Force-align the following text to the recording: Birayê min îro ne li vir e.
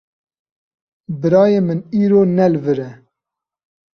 Birayê 1.19 1.61
min 1.67 1.79
îro 2.01 2.21
ne 2.35 2.45
li 2.51 2.59
vir 2.63 2.79
e. 2.89 2.91